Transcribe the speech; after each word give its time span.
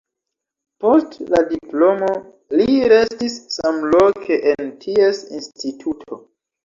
Post 0.83 1.17
la 1.33 1.41
diplomo 1.51 2.09
li 2.61 2.67
restis 2.93 3.37
samloke 3.59 4.41
en 4.55 4.73
ties 4.87 5.25
instituto. 5.41 6.21